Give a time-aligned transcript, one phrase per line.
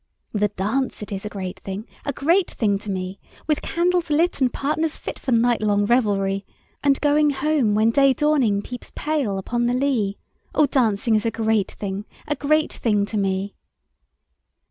[0.33, 4.41] The dance it is a great thing, A great thing to me, With candles lit
[4.41, 6.43] and partners fit For night long revelry;
[6.83, 10.17] And going home when day dawning Peeps pale upon the lea:
[10.55, 13.53] O dancing is a great thing, A great thing to me!